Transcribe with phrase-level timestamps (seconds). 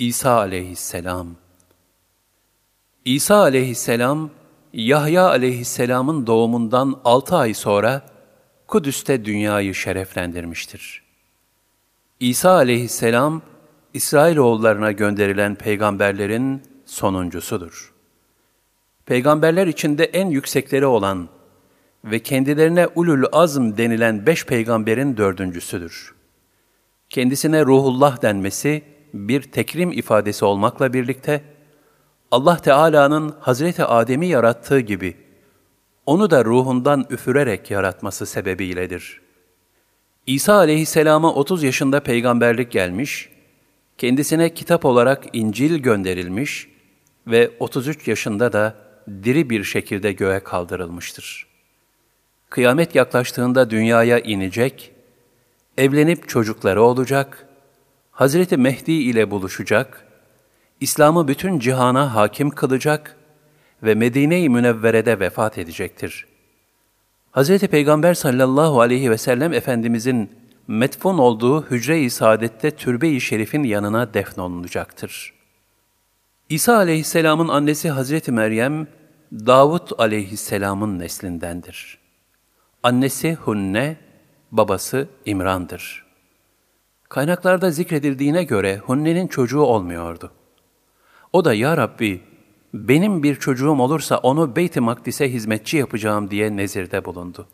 [0.00, 1.36] İsa aleyhisselam
[3.04, 4.30] İsa aleyhisselam,
[4.72, 8.02] Yahya aleyhisselamın doğumundan altı ay sonra
[8.66, 11.02] Kudüs'te dünyayı şereflendirmiştir.
[12.20, 13.42] İsa aleyhisselam,
[13.94, 17.92] İsrailoğullarına gönderilen peygamberlerin sonuncusudur.
[19.06, 21.28] Peygamberler içinde en yüksekleri olan
[22.04, 26.14] ve kendilerine ulul azm denilen beş peygamberin dördüncüsüdür.
[27.10, 31.42] Kendisine ruhullah denmesi bir tekrim ifadesi olmakla birlikte,
[32.30, 35.16] Allah Teala'nın Hazreti Adem'i yarattığı gibi,
[36.06, 39.20] onu da ruhundan üfürerek yaratması sebebiyledir.
[40.26, 43.28] İsa aleyhisselama 30 yaşında peygamberlik gelmiş,
[43.98, 46.68] kendisine kitap olarak İncil gönderilmiş
[47.26, 48.74] ve 33 yaşında da
[49.08, 51.46] diri bir şekilde göğe kaldırılmıştır.
[52.50, 54.92] Kıyamet yaklaştığında dünyaya inecek,
[55.78, 57.46] evlenip çocukları olacak,
[58.20, 60.06] Hazreti Mehdi ile buluşacak,
[60.80, 63.16] İslam'ı bütün cihana hakim kılacak
[63.82, 66.26] ve Medine-i Münevvere'de vefat edecektir.
[67.32, 67.58] Hz.
[67.58, 70.30] Peygamber sallallahu aleyhi ve sellem Efendimizin
[70.68, 75.32] metfun olduğu hücre-i saadette türbe-i şerifin yanına defnolunacaktır.
[76.48, 78.86] İsa aleyhisselamın annesi Hazreti Meryem,
[79.32, 81.98] Davud aleyhisselamın neslindendir.
[82.82, 83.96] Annesi Hunne,
[84.52, 86.09] babası İmran'dır.
[87.10, 90.32] Kaynaklarda zikredildiğine göre Hunne'nin çocuğu olmuyordu.
[91.32, 92.22] O da ya Rabbi
[92.74, 97.46] benim bir çocuğum olursa onu Beyt-i Makdis'e hizmetçi yapacağım diye nezirde bulundu.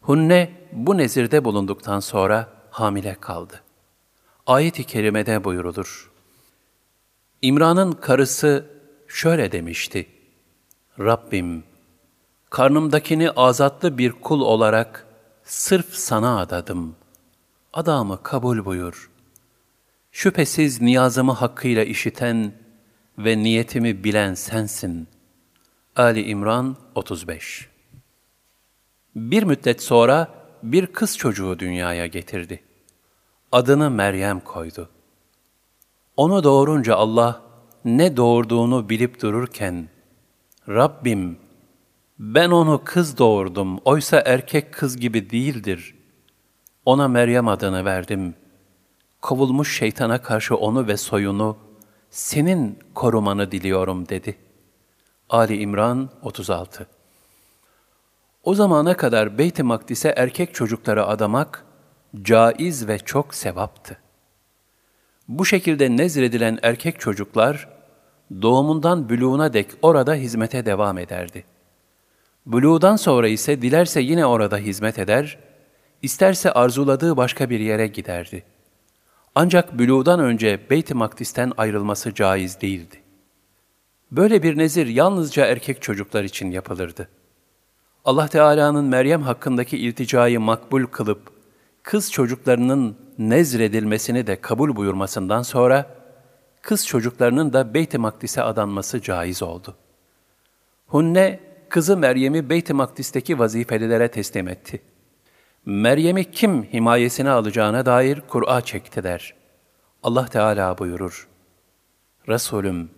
[0.00, 3.60] Hunne bu nezirde bulunduktan sonra hamile kaldı.
[4.46, 6.10] Ayet-i kerimede buyurulur.
[7.42, 8.66] İmran'ın karısı
[9.08, 10.06] şöyle demişti.
[10.98, 11.64] Rabbim,
[12.50, 15.06] karnımdakini azatlı bir kul olarak
[15.44, 16.96] sırf sana adadım.
[17.74, 19.10] Adamı kabul buyur.
[20.12, 22.52] Şüphesiz niyazımı hakkıyla işiten
[23.18, 25.08] ve niyetimi bilen sensin.
[25.96, 27.68] Ali İmran 35
[29.16, 30.28] Bir müddet sonra
[30.62, 32.62] bir kız çocuğu dünyaya getirdi.
[33.52, 34.90] Adını Meryem koydu.
[36.16, 37.42] Onu doğurunca Allah
[37.84, 39.88] ne doğurduğunu bilip dururken,
[40.68, 41.38] Rabbim
[42.18, 46.03] ben onu kız doğurdum, oysa erkek kız gibi değildir.
[46.84, 48.34] Ona Meryem adını verdim.
[49.20, 51.56] Kovulmuş şeytana karşı onu ve soyunu
[52.10, 54.36] senin korumanı diliyorum dedi.
[55.30, 56.86] Ali İmran 36
[58.44, 61.64] O zamana kadar Beyt-i Makdis'e erkek çocukları adamak
[62.22, 63.98] caiz ve çok sevaptı.
[65.28, 67.68] Bu şekilde nezredilen erkek çocuklar
[68.42, 71.44] doğumundan büluğuna dek orada hizmete devam ederdi.
[72.46, 75.38] Buluğdan sonra ise dilerse yine orada hizmet eder,
[76.04, 78.54] isterse arzuladığı başka bir yere giderdi.''
[79.34, 82.96] Ancak büluğdan önce Beyt-i Makdis'ten ayrılması caiz değildi.
[84.10, 87.08] Böyle bir nezir yalnızca erkek çocuklar için yapılırdı.
[88.04, 91.30] Allah Teala'nın Meryem hakkındaki ilticayı makbul kılıp,
[91.82, 95.86] kız çocuklarının nezredilmesini de kabul buyurmasından sonra,
[96.62, 99.76] kız çocuklarının da Beyt-i Makdis'e adanması caiz oldu.
[100.86, 104.93] Hunne, kızı Meryem'i Beyt-i Makdis'teki vazifelilere teslim etti.''
[105.66, 109.34] Meryem'i kim himayesine alacağına dair Kur'a çekti der.
[110.02, 111.28] Allah Teala buyurur.
[112.28, 112.90] Resulüm,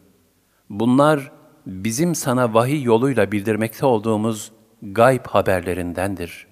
[0.70, 1.32] bunlar
[1.66, 6.46] bizim sana vahiy yoluyla bildirmekte olduğumuz gayb haberlerindendir.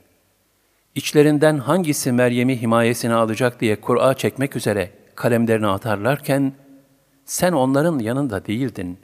[0.94, 6.52] İçlerinden hangisi Meryem'i himayesine alacak diye Kur'a çekmek üzere kalemlerini atarlarken,
[7.24, 8.98] sen onların yanında değildin.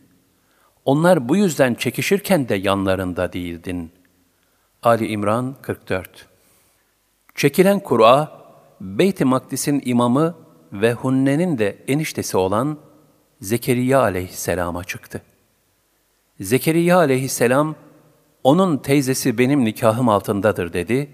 [0.84, 3.92] Onlar bu yüzden çekişirken de yanlarında değildin.
[4.82, 6.29] Ali İmran 44
[7.40, 8.32] Çekilen Kur'a,
[8.80, 10.36] Beyt-i Makdis'in imamı
[10.72, 12.78] ve Hunne'nin de eniştesi olan
[13.40, 15.22] Zekeriya aleyhisselama çıktı.
[16.40, 17.76] Zekeriya aleyhisselam,
[18.44, 21.10] onun teyzesi benim nikahım altındadır dedi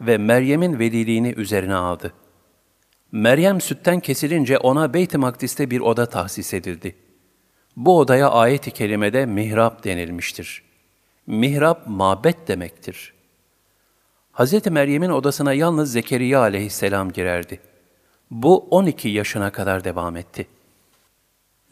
[0.00, 2.12] ve Meryem'in veliliğini üzerine aldı.
[3.12, 6.96] Meryem sütten kesilince ona Beyt-i Makdis'te bir oda tahsis edildi.
[7.76, 10.62] Bu odaya ayet-i kerimede mihrap denilmiştir.
[11.26, 13.15] Mihrap mabet demektir.''
[14.36, 14.66] Hz.
[14.66, 17.60] Meryem'in odasına yalnız Zekeriya aleyhisselam girerdi.
[18.30, 20.46] Bu 12 yaşına kadar devam etti.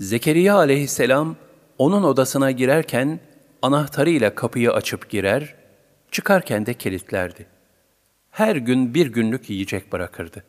[0.01, 1.37] Zekeriya aleyhisselam
[1.79, 3.21] onun odasına girerken
[3.63, 5.55] anahtarıyla kapıyı açıp girer,
[6.11, 7.47] çıkarken de kilitlerdi.
[8.31, 10.45] Her gün bir günlük yiyecek bırakırdı.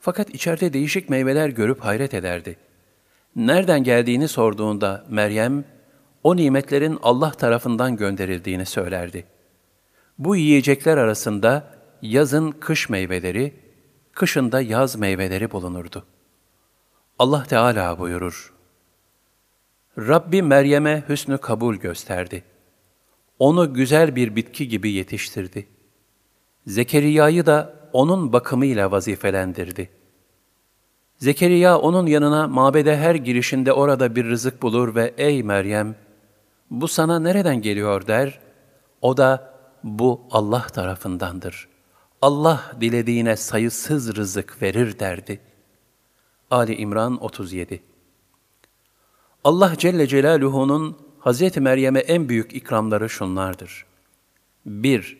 [0.00, 2.56] Fakat içeride değişik meyveler görüp hayret ederdi.
[3.36, 5.64] Nereden geldiğini sorduğunda Meryem,
[6.22, 9.33] o nimetlerin Allah tarafından gönderildiğini söylerdi.''
[10.18, 11.70] Bu yiyecekler arasında
[12.02, 13.54] yazın kış meyveleri,
[14.12, 16.06] kışında yaz meyveleri bulunurdu.
[17.18, 18.54] Allah Teala buyurur.
[19.98, 22.44] Rabbi Meryem'e hüsnü kabul gösterdi.
[23.38, 25.66] Onu güzel bir bitki gibi yetiştirdi.
[26.66, 29.90] Zekeriya'yı da onun bakımıyla vazifelendirdi.
[31.18, 35.94] Zekeriya onun yanına mabede her girişinde orada bir rızık bulur ve ''Ey Meryem,
[36.70, 38.40] bu sana nereden geliyor?'' der.
[39.00, 39.53] O da
[39.84, 41.68] ''Bu Allah tarafındandır.
[42.22, 45.40] Allah dilediğine sayısız rızık verir.'' derdi.
[46.50, 47.82] Ali İmran 37
[49.44, 51.56] Allah Celle Celaluhu'nun Hz.
[51.56, 53.86] Meryem'e en büyük ikramları şunlardır.
[54.66, 55.18] 1.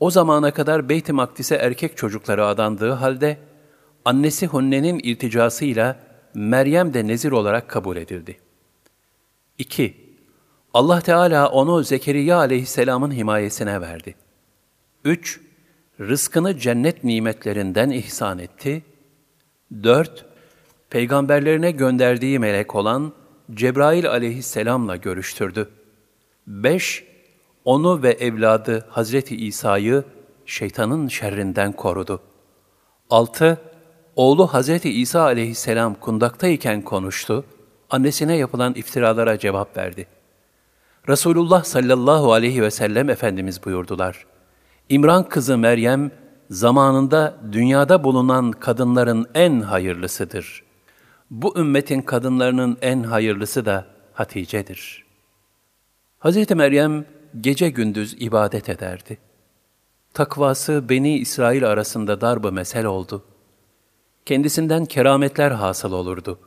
[0.00, 3.38] O zamana kadar Beyt-i Makdis'e erkek çocukları adandığı halde,
[4.04, 6.00] annesi Hunne'nin ilticasıyla
[6.34, 8.40] Meryem de nezir olarak kabul edildi.
[9.58, 10.05] 2.
[10.76, 14.14] Allah Teala onu Zekeriya aleyhisselamın himayesine verdi.
[15.04, 15.40] 3.
[16.00, 18.82] Rızkını cennet nimetlerinden ihsan etti.
[19.82, 20.24] 4.
[20.90, 23.12] Peygamberlerine gönderdiği melek olan
[23.54, 25.68] Cebrail aleyhisselamla görüştürdü.
[26.46, 27.04] 5.
[27.64, 30.04] Onu ve evladı Hazreti İsa'yı
[30.46, 32.20] şeytanın şerrinden korudu.
[33.10, 33.60] 6.
[34.16, 37.44] Oğlu Hazreti İsa aleyhisselam kundaktayken konuştu,
[37.90, 40.15] annesine yapılan iftiralara cevap verdi.
[41.08, 44.26] Resulullah sallallahu aleyhi ve sellem Efendimiz buyurdular.
[44.88, 46.10] İmran kızı Meryem,
[46.50, 50.62] zamanında dünyada bulunan kadınların en hayırlısıdır.
[51.30, 55.04] Bu ümmetin kadınlarının en hayırlısı da Hatice'dir.
[56.20, 56.50] Hz.
[56.50, 57.04] Meryem
[57.40, 59.18] gece gündüz ibadet ederdi.
[60.14, 63.24] Takvası Beni İsrail arasında darbe mesel oldu.
[64.24, 66.38] Kendisinden kerametler hasıl olurdu.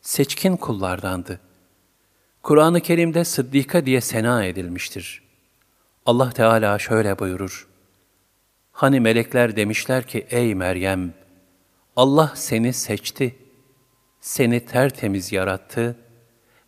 [0.00, 1.40] Seçkin kullardandı.
[2.42, 5.22] Kur'an-ı Kerim'de Sıddika diye sena edilmiştir.
[6.06, 7.68] Allah Teala şöyle buyurur.
[8.72, 11.14] Hani melekler demişler ki, ey Meryem,
[11.96, 13.36] Allah seni seçti,
[14.20, 15.96] seni tertemiz yarattı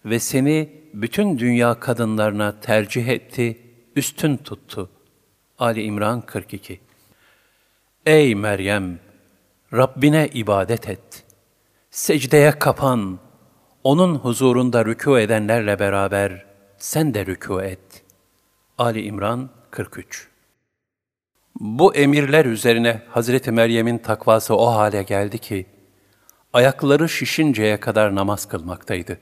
[0.04, 3.58] ve seni bütün dünya kadınlarına tercih etti,
[3.96, 4.90] üstün tuttu.
[5.58, 6.80] Ali İmran 42
[8.06, 8.98] Ey Meryem!
[9.72, 11.24] Rabbine ibadet et.
[11.90, 13.18] Secdeye kapan.
[13.84, 16.46] Onun huzurunda rükû edenlerle beraber
[16.78, 18.02] sen de rükû et.
[18.78, 20.28] Ali İmran 43
[21.60, 25.66] Bu emirler üzerine Hazreti Meryem'in takvası o hale geldi ki,
[26.52, 29.18] ayakları şişinceye kadar namaz kılmaktaydı.